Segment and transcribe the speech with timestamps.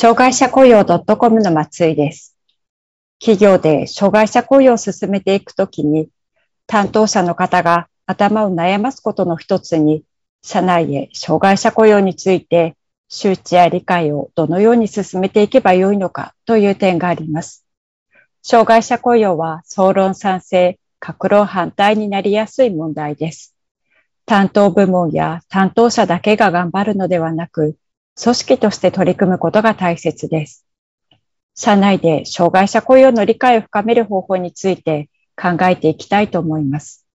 [0.00, 2.36] 障害者雇用 .com の松井です。
[3.18, 6.08] 企業で障害者雇用を進めていくときに、
[6.68, 10.04] 担当者の方が頭を悩ますことの一つに、
[10.40, 12.76] 社内へ障害者雇用について
[13.08, 17.66] 周知や理解をどのように進めていけばよいのかという点があります。
[18.44, 23.56] 障害者雇用は総論賛成、格論反対になりやすい問題です。
[24.26, 27.76] 担当部門や担当者だけが頑張るのではなく、
[28.20, 30.66] 組織として取り組むことが大切です。
[31.54, 35.08] 社内で障害者雇用の理解を深める方法について
[35.40, 37.06] 考えていきたいと思います。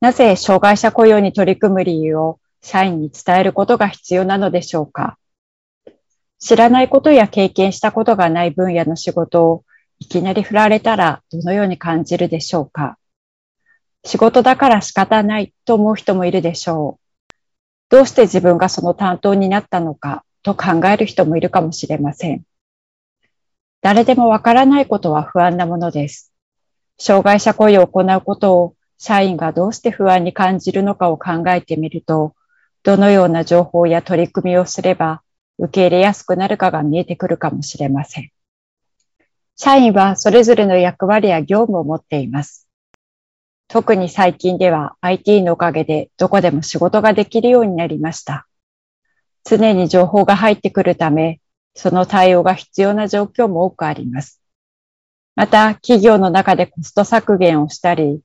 [0.00, 5.18] なぜ障害者雇用に取り組む理由を社員に伝えることが必要なのでしょうか？
[6.38, 9.64] 知らないことや経験したことがない分野の仕事を
[9.98, 12.98] いきなり振られたらどのように感じるでしょうか？
[14.04, 17.09] 仕事だから仕方ないと思う人もいるでしょう。
[17.90, 22.44] どうして自分がその担当になったのかと考える人もいるかもしれません。
[23.82, 26.32] 誰でもわからないことは不安なものです。
[26.98, 32.34] 障害者雇用を行うことを社員がどうして不安に感じるのかを考えてみると、
[32.84, 35.22] どのような情報や取り組みをすれば
[35.58, 38.30] 受け入れやすくなるかが見えてくるかもしれません。
[39.56, 42.69] 社員はそれぞれの役割や業務を持っています。
[43.72, 48.48] 特に最近では IT のおかげでどこでも仕事ができるようになりました。
[49.44, 51.40] 常に情報が入ってくるため、
[51.74, 54.42] その対応が必要な状況も多くあります。
[55.36, 58.20] また、企業の中でコスト削減をしたり、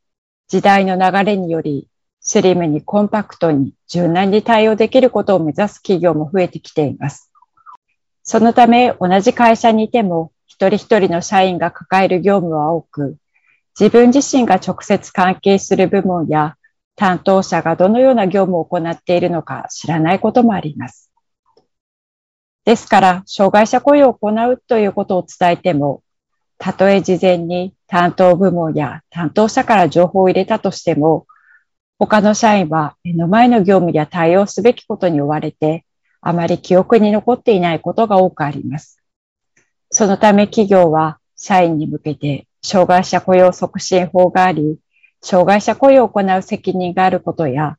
[0.48, 1.90] 時代の流れにより、
[2.22, 7.32] スリムにコンパクトに柔軟に対応できることを目指す企業も増えてきています。
[8.24, 13.18] そのため、同じ会社にいても、一人一人の社員が抱える業務は多く、
[13.78, 16.56] 自分自身が直接関係する部門や
[16.96, 21.12] 担当者がどのような業務を行っているのか知らないこともあります。
[22.64, 26.02] ですから、障害者雇用を行うということを伝えても、
[26.58, 31.28] たとえ事前に担当部門や担当者から情報を入れたとしても、
[32.00, 35.86] 他の社員は目の前の業務や対応すべきことに追われて、
[36.22, 39.00] あまり記憶に残っていないことが多くあります。
[39.92, 44.80] そのため企業は社員に向けて障害者雇用促進法があり、
[45.22, 47.78] 障害者雇用を行う責任があることや、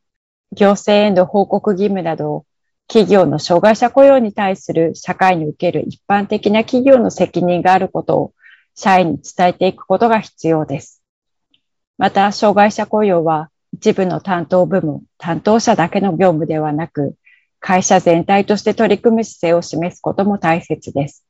[0.52, 2.46] 行政への報告義務など、
[2.86, 8.32] 企業の障害者雇用に対する社会における一般的な企業の責任があることを
[8.76, 11.02] 社員に伝えていくことが必要です。
[11.98, 17.16] また、障害者雇用は一部の担当部門、担当者だけの業務ではなく、
[17.58, 21.24] 会社全体として取り組む姿勢を示すことも大切です。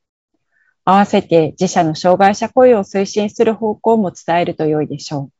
[0.89, 5.31] 合わせて自社の障害者雇用を推進する方向も伝えると良いでしょう。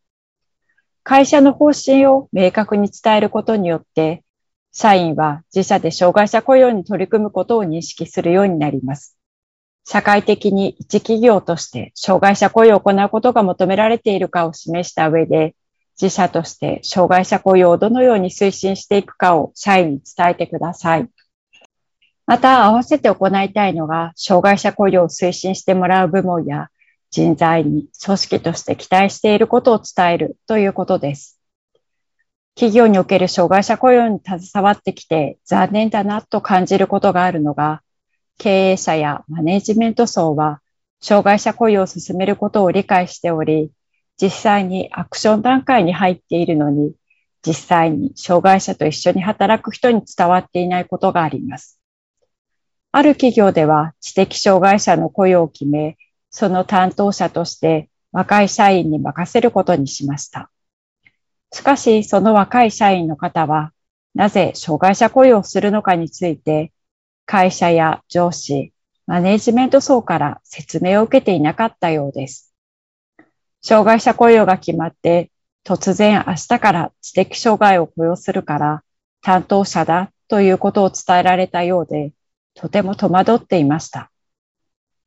[1.04, 4.26] 会社の方針を明確に伝えることによって、
[4.74, 9.18] 社員は自社で障害者雇用に取り組むことを認識するようになります。
[9.86, 15.56] 社会的に一企業として障害者雇用を行うことが求められているかを示した上で、
[15.96, 21.08] 自社として障害者雇用をどのように推進していくかを社員に伝えてください。
[22.28, 26.68] また、合わせて行いたいのが、障害者雇用を推進してもらう部門や
[27.10, 31.40] 人材に組織として期待していることを伝えるということです。
[32.56, 37.82] 企業における障害者雇用に携わってきて残念だなと感じることがあるのが、
[38.38, 40.60] 経営者やマネジメント層は
[41.00, 43.72] 障害者雇用を進めることを理解しており、
[44.22, 46.94] 実際にアクション段階に入っているのに、
[47.46, 51.77] 実際に障害者と一緒に働く人に伝わっていないことがあります。
[52.92, 55.98] ある企業では知的障害者の雇用を決め、
[56.30, 60.50] その担当者として若い社員に任せることにしました。
[61.52, 63.72] しかし、その若い社員の方は、
[64.16, 66.72] なぜ障害者雇用をするのかについて、
[67.26, 68.74] 会社や上司、
[69.06, 72.54] マネジメント層から説明を受けていなかったようです。
[73.62, 75.32] 障害者雇用が決まって
[75.66, 78.84] 突然明日から知的障害を雇用するから
[79.22, 82.14] 担当者だということを伝えられたようで、
[82.58, 84.12] とても戸惑っていました。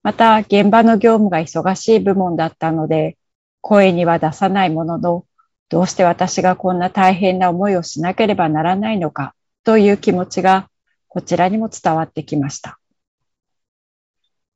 [0.02, 3.18] また、現場の業務が忙しい部門だったので、
[3.60, 5.26] 声には出さないものの、
[5.68, 10.68] どうして私がこんな大変な思いをしなければならないのかという気持ちが
[11.08, 12.78] こちらにも伝わってきました。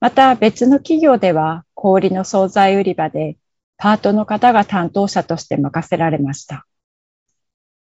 [0.01, 3.37] また別の企業では小売の惣菜売り場で
[3.77, 6.67] パートの方が担当者として任せられました。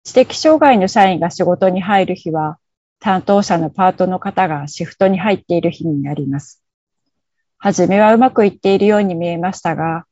[0.05, 2.58] 知的障害の社員が仕事に入る日は
[3.00, 6.62] 担当者のパートの方がシフトに入っている日になります。
[7.58, 10.05] はじめはうまくいっているように見えましたが、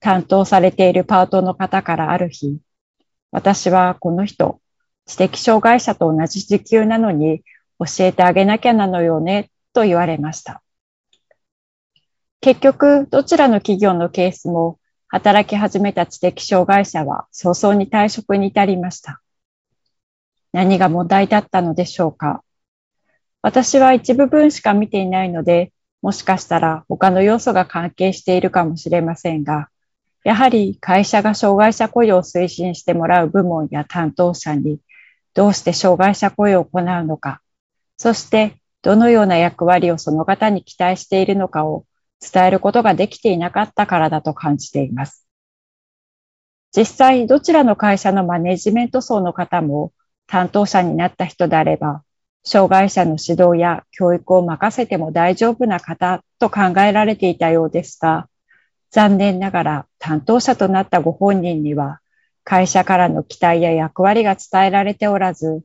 [0.00, 2.58] 担当されているパートの方からある日、
[3.30, 4.60] 私はこの人、
[5.06, 7.42] 知的障害者と同じ時給なのに
[7.78, 10.62] 教えてあげなきゃなのよね、と言われました。
[12.40, 19.20] 結局、どちらの企業のケースも、働き始めた知的障害者は早々に退職に至りました。
[20.52, 22.42] 何が問題だったのでしょうか？
[23.40, 25.72] 私は一部分しか見ていないので、
[26.02, 29.68] もしかしたら他の要素が関係しているかもしれませんが、
[30.24, 34.78] やはり会社が障害者雇用を推進してもらう部門や担当者に
[35.34, 37.40] どうして障害者雇用を行うのか、
[37.96, 41.86] そしてどのような役割をその方に期待しているのかを
[42.20, 45.26] 伝えることができていなかったからだと感じています。
[46.76, 49.92] 実際、どちらの会社のマネジメント層の方も
[50.32, 52.04] 担当者になった人であれば、
[52.42, 58.30] 障害者の指導や教育を任せても大丈夫な方と考えられていたようですが、
[58.90, 62.00] 残念ながら担当者となったご本人には
[62.44, 65.64] 会社からの期待や役割が伝えられておらず、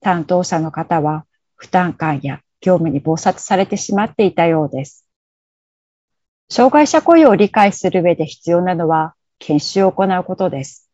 [0.00, 1.24] 担当者の方は
[1.54, 5.06] 負担感や業務に忙殺されてしまっていたようです。
[6.50, 10.87] 障害者雇用を理解する上で必要なのは研修を行うことです。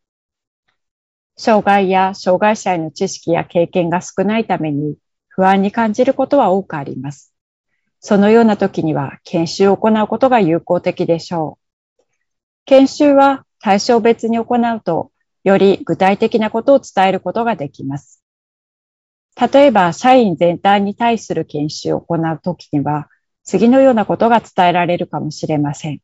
[1.36, 4.96] 障害や障害者への知識や経験が少ないために
[5.28, 7.34] 不安に感じることは多くあります。
[8.00, 12.02] そのような時には研修を行うことが有効的でしょう。
[12.66, 15.10] 研修は対象別に行うと、
[15.42, 18.22] より具体的なことを伝えることができます。
[19.52, 23.08] 例えば、社員全体に対する研修を行うときには、
[23.42, 26.00] 次のようなことが伝えられるかもしれません。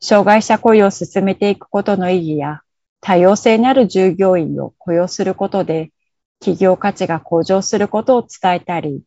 [0.00, 2.62] 障害者雇用を進めていくことの意義や、
[3.06, 5.92] 多様性のある従業員を雇用することで、
[6.40, 9.02] 企業価値が向上することを伝えたり、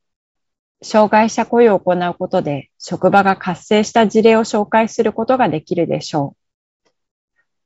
[0.83, 6.35] 障害者雇用を行うことで職場が活性した事例を紹介することができるでしょ
[6.85, 6.89] う。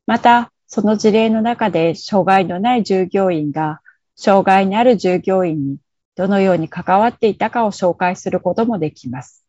[0.06, 3.82] また、その事例の中で障害のない従業員が
[4.16, 5.76] 障害のある従業員に
[6.14, 9.44] どのように関わっていたかを紹介することもできます。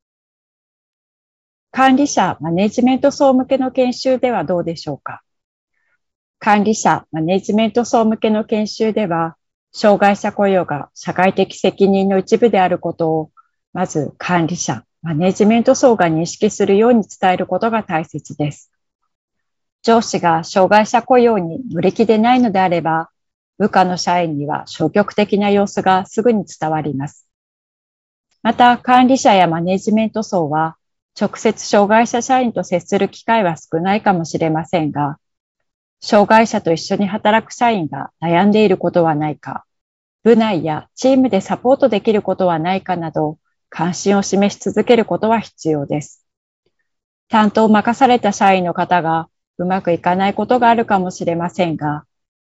[1.71, 5.23] 管理者、マネジメント層向けの研修ではどうでしょうか？
[6.43, 9.37] 管理者、マネジメント層向けの研修では、
[9.71, 13.31] 障害者雇用が社会的責任の一部であることを
[13.71, 18.73] まず管理者、マネジメント層が認識するように伝えることが大切です。
[19.83, 23.09] 上司が障害者雇用に乗り気でないのであれば、
[23.57, 27.25] 部下の社員には消極的な様子がすぐに伝わります。
[28.41, 30.75] また、管理者やマネジメント層は、
[31.17, 35.19] 直接障害者社員と接する機会は少ないかもしれませんが、
[36.05, 39.63] 障害者と一緒に働く社員が悩んでいることはないか、
[40.23, 43.37] 部内やチームでサポートできることはないかなど、
[43.69, 46.25] 関心を示し続けることは必要です。
[47.29, 52.03] 担当を任された社員の方がうまくいかないことがあるかもしれませんが、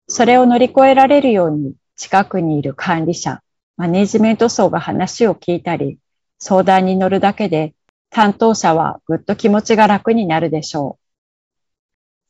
[0.08, 3.40] それを乗り越えられるように近くにいる管理者、
[3.76, 5.98] マネジメント層が話を聞いたり、
[6.40, 7.72] 相談に乗るだけで
[8.10, 11.03] 担当者はぐっと気持ちが楽になるでしょう。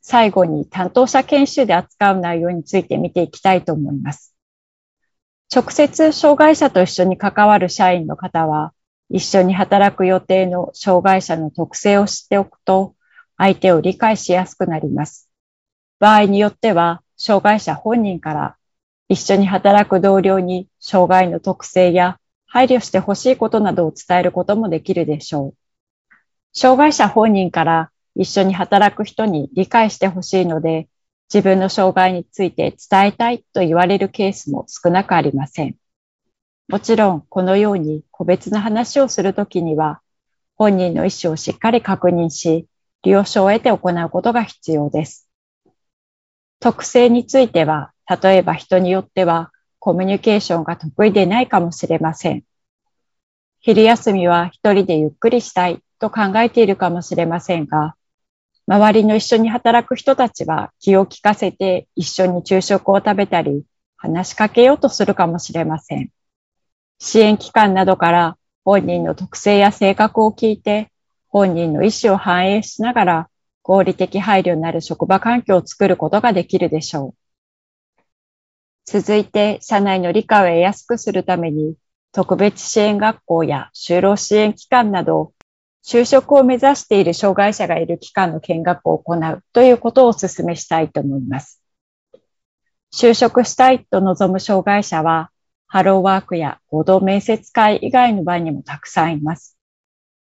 [0.06, 4.34] 最後に担当者研修で扱う内容について見ていきたいと思います。
[5.50, 8.74] 直接障害者と一緒に関わる社員の方は、
[9.08, 12.94] 一緒に働く予定の障害者の特性を知っておくと、
[13.38, 15.30] 相手を理解しやすくなります。
[16.00, 18.56] 場合によっては、障害者本人から
[19.08, 26.14] 一緒に働く同僚に障害の特性や配慮してほしいことなどを伝えることもできるでしょう。
[26.52, 30.88] 障害者本人から一緒に働く人に理解してほしいので、
[31.32, 35.76] 自分の障害について伝えたいと言われるケースも少なくありません。
[36.68, 40.00] もちろん、このように個別の話をするときには、
[40.56, 42.66] 本人の意思をしっかり確認し、
[43.02, 45.28] 利用書を得て行うことが必要です。
[46.60, 47.92] 特性については、
[48.22, 52.44] 例えば人によってはコミュニケーションが得意でないかもしれません。
[53.60, 57.96] 昼休みは一人でゆっくりしたいと考えているかもしれませんが、
[58.66, 63.64] 周りの一緒に働く人たちは気を利かせて一緒に昼食を食べたり、
[63.96, 66.10] 話しかけようとするかもしれません。
[66.98, 70.90] 支援機関などから本人の特性や性格を聞いて、
[71.28, 73.28] 本人の意思を反映しながら
[73.62, 78.02] 合理的配慮のある職場環境を作ることができるでしょう。
[78.86, 81.74] 続いて、社内の理解を得やすくするために、
[82.12, 85.32] 特別支援学校や就労支援機関など、
[85.86, 91.60] 就職を目指している障害者がいる機関の見学を行うということをお勧めしたいと思います。
[92.90, 95.30] 就職したいと望む障害者は、
[95.66, 99.58] ハローワークや合同面接会以外の場にもたくさんいます。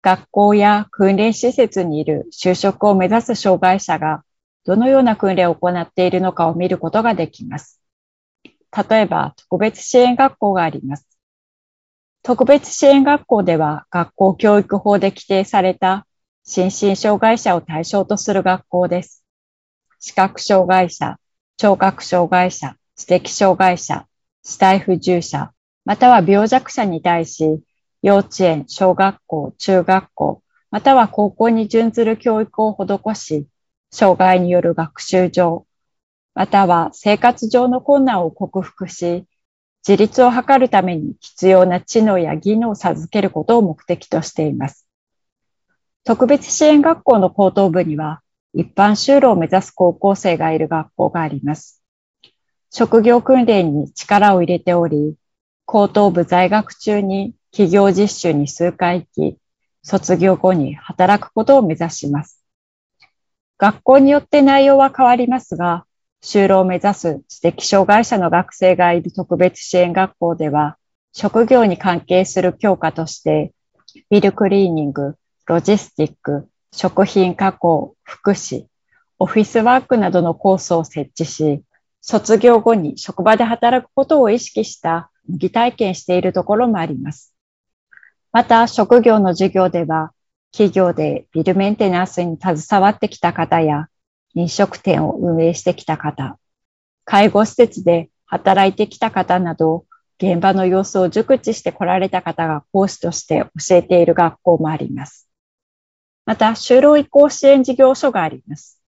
[0.02, 4.24] 学校や訓練施設にいる就職を目指す障害者が
[4.64, 7.82] どのような訓練を行っているのかを見ることができます。
[8.90, 11.06] 例えば、特別支援学校があります。
[12.24, 16.06] 特別支援学校では学校教育法で規定された
[16.44, 19.26] 心身障害者を対象とする学校です。
[20.00, 21.18] 視覚障害者、
[21.58, 24.06] 聴覚障害者、知的障害者、
[24.44, 25.52] 死体不自由者、
[25.84, 27.64] または病弱者に対し、
[28.04, 33.48] 幼稚園、小学校、中学校、または高校に準ずる教育を施し、
[33.92, 35.66] 障害による学習上、
[36.36, 39.26] または生活上の困難を克服し、
[39.88, 44.88] 自立を図るために必要な知能や技能を授けることを目的としています。
[46.04, 48.22] 特別支援学校の高等部には、
[48.54, 51.82] 一般就労を目指す高校生がいる学校があります。
[52.70, 55.16] 職業訓練に力を入れており、
[55.66, 59.38] 高等部在学中に企業実習に数回行き、
[59.84, 62.44] 卒業後に働くことを目指します。
[63.58, 65.86] 学校によって内容は変わりますが、
[66.22, 70.78] 就労を目指す知的障害者の学生がいる特別支援学校では、
[71.14, 73.54] 職業に関係する教科として、
[74.10, 75.16] ビルクリーニング、
[75.48, 78.68] ロジスティック、食品加工、福祉、
[79.20, 81.64] オフィスワークなどのコースを設置し、
[82.02, 87.34] 卒業後に職場で働くことを意識した模体験しているところもあります。
[88.32, 90.12] また、職業の授業では、
[90.52, 93.88] 企業でビルメンテナンスに携わってきた方や、
[94.34, 96.38] 飲食店を運営してきた方、
[97.06, 99.86] 介護施設で働いてきた方など、
[100.18, 105.28] 現場の様子を熟知して来られた方が講師として教えている学校もあります。
[106.26, 108.80] また、就労移行支援事業所があります。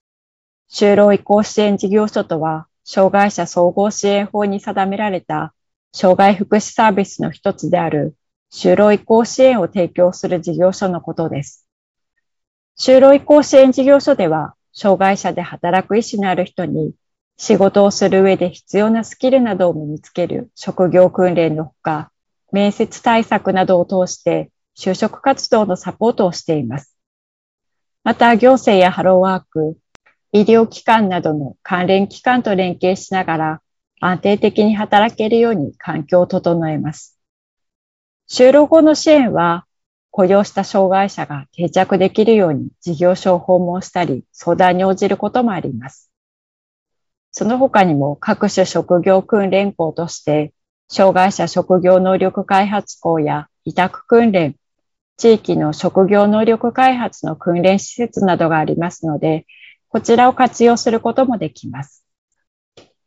[0.70, 5.54] 就労移行支援事業所とは、障害者総合支援法に定められた
[5.94, 8.16] 障害福祉サービスの一つである
[8.52, 11.68] 就労移行支援を提供する事業所のことです。
[12.78, 16.94] 就労移行支援事業所では、障害者で働く意思のある人に
[17.38, 22.12] 仕事をする上で必要なスキルなどを身につける職業訓練のほか、
[22.52, 26.96] 面接対策などを通して就職活動のサポートをしています。
[28.04, 29.78] また、行政やハローワーク、
[30.32, 33.62] 医療機関などの関連機関と連携しながら
[34.00, 37.20] 安定的に働けるように環境を整えます。
[38.30, 39.66] 就労後の支援は
[40.16, 46.12] 雇用した障害者が定着できるように事業所を訪問したり相談に応じることもあります。
[47.32, 50.54] その他にも各種職業訓練校として、
[50.88, 54.56] 障害者職業能力開発校や委託訓練、
[55.18, 59.48] 地域の職業能力開発の訓練施設などがありますので、
[59.88, 62.06] こちらを活用することもできます。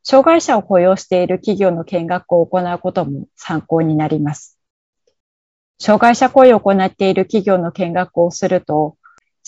[0.02, 4.55] 障害者を雇用している企業の見学を行うことも参考になります。
[5.78, 8.97] 障害者雇用を行っている企業の見学をすると、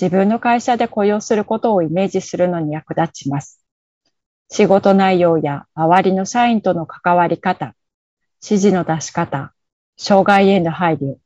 [0.00, 3.64] 自分の会社で雇用することをイメージするのに役立ちます。
[4.50, 7.75] 仕事内容や周りの社員との関わり方、
[8.42, 9.52] 指示の出し方、
[9.97, 11.16] 障害への配慮、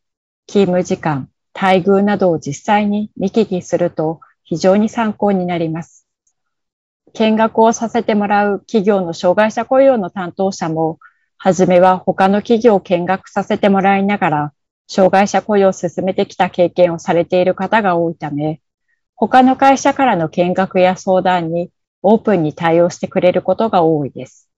[0.47, 6.07] 勤務時間、待遇などを実際に見聞きすると非常に参考になります。
[7.15, 10.99] 見学をさせてもらう企業の障害者雇用の担当者も、
[11.37, 14.53] はじめは他の企業を見学させてもらいながら、
[14.95, 18.61] 障害者雇用を進めてきた経験をされている方が多いため、
[19.15, 21.71] 他の会社からの見学や相談に
[22.03, 24.51] オープンに対応してくれることが多いです。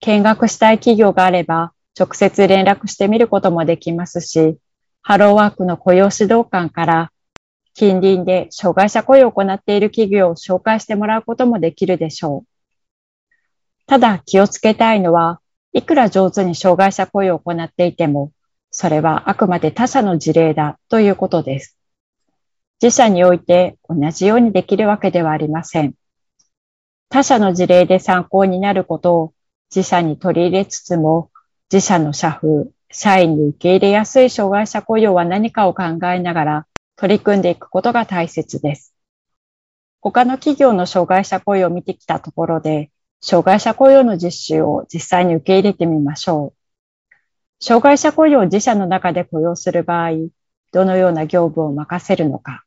[0.00, 4.58] 見学したい企業があれば、直接連絡してみることもできますし、
[5.00, 7.12] ハローワークの雇用指導官から
[7.74, 13.12] 近隣で障害者雇用を行っている企業を紹介してもらうこともできるでしょう。
[13.86, 15.40] ただ気をつけたいのは、
[15.72, 18.32] いくら上手に障害者雇用を行っていても、
[18.70, 21.76] それはあくまで他社の事例だということです。
[22.82, 25.94] 自社において同じようにできるわけではありません。
[27.08, 29.34] 他社の事例で参考になることを
[29.74, 31.30] 自社に取り入れつつも、
[31.72, 38.94] 自社の社風、社員に受け入れやすい障害者雇用は何かを考えながら取り組んでいくことが大切です。
[40.00, 46.59] 他の企業の障害者雇用を見てきたところで、障害者雇用の実習を実際に受け入れてみましょう。
[47.62, 50.12] 障害者雇用を自社の中で雇用する場合、
[50.72, 52.64] どのような業務を任せるのか、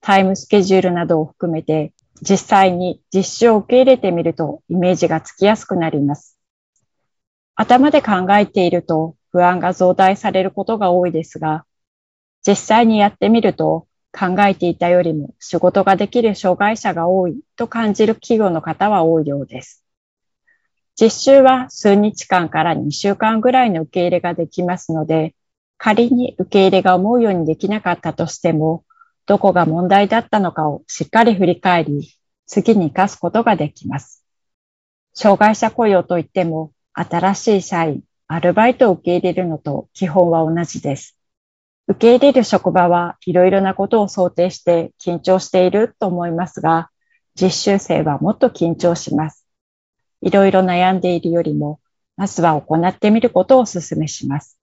[0.00, 6.38] タイムスケジュールなどを含めて実際に実習を受け入れてみるとイメージがつきやすくなります。
[7.56, 11.64] 頭で考えていると不安が増大されることが多いですが、
[12.46, 19.85] 実際にやってみると考えていたよりも仕事ができる障害者が多いと感じる企業の方は多いようです。
[20.98, 25.34] 実習は数日間から2週間ぐらいの受け入れができますので、
[25.76, 28.84] 仮に受け入れが思うようにできなかったとしても、
[29.26, 32.14] どこが問題だったのかをしっかり振り返り、
[32.46, 34.24] 次に活かすことができます。
[35.12, 41.16] 障害者雇用といっても、新しい社員、アルバイトを受け入れるのと基本は同じです。
[41.88, 46.90] 受け入れる職場はいろいろなことを想定して緊張していると思いますが、
[47.40, 49.45] 実習生はもっと緊張します。
[50.26, 51.78] いろいろ悩んでいるよりも、
[52.16, 54.58] まずは行ってみることをお勧めします。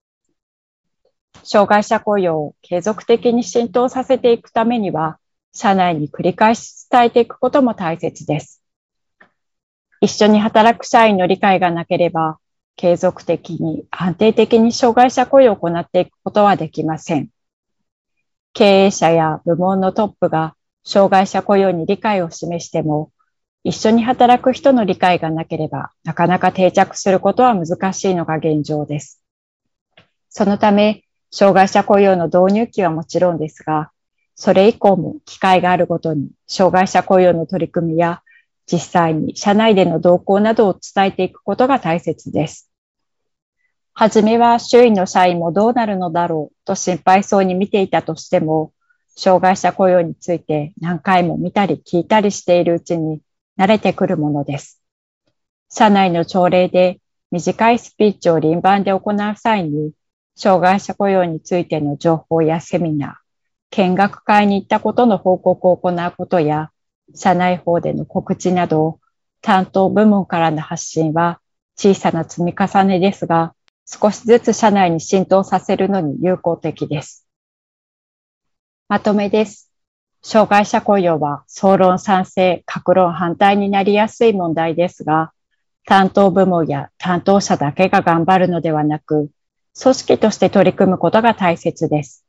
[1.42, 5.18] 障害者雇用を継続的に浸透させていくためには、
[5.54, 8.62] 社内に繰り返し伝えていくことも大切です。
[10.02, 12.38] 一緒に働く社員の理解がなければ、
[12.76, 17.30] 継続的に安定的に障害者雇用を行っていくことはできません。
[18.52, 23.12] 経営者や部門のトップが障害者雇用に理解を示しても、
[23.64, 29.22] 一緒に働く人の理解がなければ、なかなか定着することは難しいのが現状です。
[30.28, 33.90] そのため、障害者雇用の導入期はもちろんですが、
[34.34, 38.20] それ以降も機会があるごとに、障害者雇用の取り組みや
[38.66, 42.70] 実際に社内での動向などを伝えていくことが大切です。
[43.94, 48.72] はじめは周囲の社員もどうなるのだろうと心配そうに見ていたとしても、
[49.16, 53.22] 障害者雇用について何回も見たり聞いたりしているうちに
[53.58, 54.80] 慣れてくるものです。
[55.70, 59.92] 社内の朝礼で短いスピーチを輪番で行う際に、
[60.36, 63.12] 障害者雇用についての情報やセミナー、
[63.70, 66.70] 見学会に行ったことの報告を行うことや、
[67.14, 69.00] 社内法での告知など、
[69.40, 71.40] 担当部門からの発信は
[71.76, 77.26] 小さな積み重ねですが、少しずつ社内に浸透させるのに有効的です。
[78.88, 79.73] まとめです。
[80.26, 85.32] 障害者雇用は総論賛成、各論反対になりやすい問題ですが、
[85.84, 89.28] 担当部門や担当者だけが頑張るのではなく、
[89.78, 92.24] 組織として取り組むことが大切です。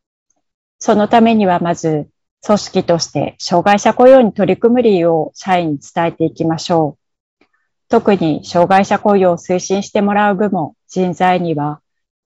[0.78, 2.10] そのためにはまず、
[2.46, 6.98] 組織として障害者雇用に取り組む理由を社員に伝えていきましょ
[7.42, 7.46] う。
[7.88, 11.80] 特に障害者雇用を推進してもらう部門、人材には、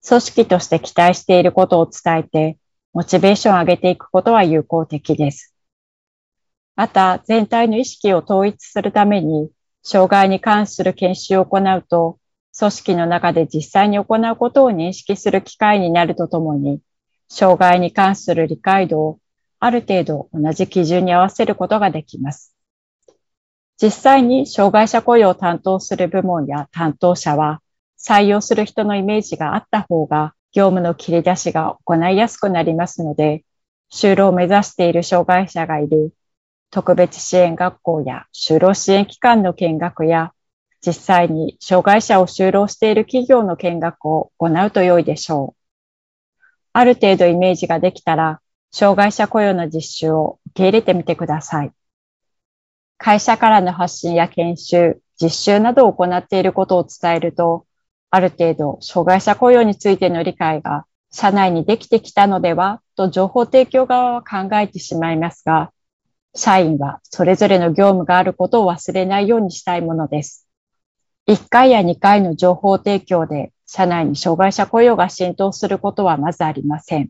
[0.03, 2.57] 組織として期待していることを伝えて、
[2.91, 5.53] モチベーションを上げていくことは有効的です。
[6.79, 9.51] また、全体の意識を統一するために、
[9.83, 12.19] 障害に関する研修を行うと、
[12.57, 16.79] 組織の中で実際に行うことを認識する機会になるとともに、
[17.27, 19.19] 障害に関する理解度を
[19.59, 22.55] ある程度同じ基準に合わせることができます。
[23.75, 27.61] 実際に障害者雇用を担当する部門や担当者は
[27.99, 33.43] 採用する人のイメージがあった方が業務の切り出しが行いやすくなりますので、
[33.91, 36.13] 就労を目指している障害者がいる
[36.71, 40.33] 特別支援学校や就労支援機関の見学や
[40.85, 45.59] 実際に障害者を就労している企業の見学を行うと良いでしょう。
[46.71, 51.71] ある程度イメージができたら、障害者雇用の実習を受け入れてみてください。
[52.97, 57.65] 会社からの発信や研修、実習などを行っていることを伝えると、
[58.11, 65.71] ある程度、障害者雇用についての理解が社内にできてきたのではと情報提供側は考えてしまいますが、
[66.35, 70.47] 社員はそれぞれの業務があることを忘れないようにしたいものです。
[71.27, 77.09] 1回や2回の情報提供で社内に障害者雇用が浸透することはまずありません。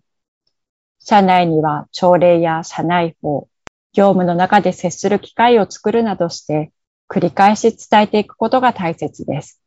[0.99, 3.47] 社内には朝礼や社内法、
[3.93, 6.71] 業務の中で接する機会を作るなどして、
[7.09, 9.61] 繰り返し伝えていくことが大切です。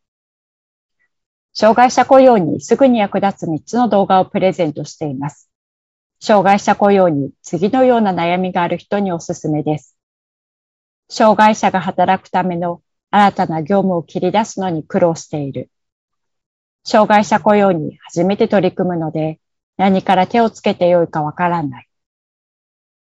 [1.55, 5.51] 障害者雇用にすぐに役立つ3つの動画をプレゼントしています。
[6.25, 9.97] 障害者雇用に次のような悩みがある人におすすめです。
[11.11, 12.81] 障害者が働くための
[13.11, 15.69] 新たな業務を切り出すのに苦労している。
[16.85, 19.41] 障害者雇用に初めて取り組むので、
[19.77, 21.89] 何から手をつけてよいかわからない。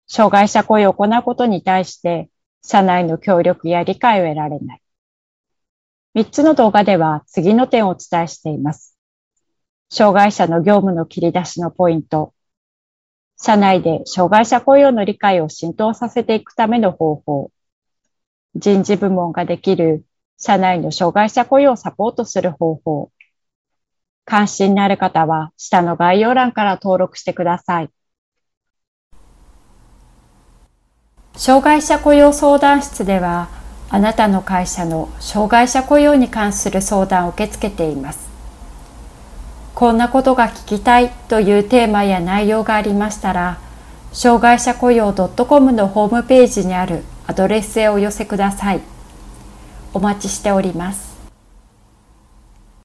[0.07, 2.29] 障害者雇用を行うことに対して、
[2.63, 4.83] 社内の協力や理解を得られない。
[6.13, 8.95] 三つの動画では次の点をお伝えしています。
[9.89, 12.35] 障害者の業務の切り出しのポイント、
[13.39, 17.51] 社内で障害者雇用の理解を浸透させていくための方法、
[18.55, 20.05] 人事部門ができる
[20.39, 23.11] 社内の障害者雇用をサポートする方法、
[24.25, 27.91] 関心のある方は下の概要欄から登録してください。
[31.37, 33.49] 障害者雇用相談室では、
[33.91, 38.26] あなたの会社の障害者雇用に関する相談を受け付けています。
[39.77, 43.59] こんなことが聞きたいというテーマや内容がありましたら、
[44.11, 48.81] 障害者雇用 .com のホームページにあるアドレスへお寄せください。
[49.93, 51.06] お待ちしております。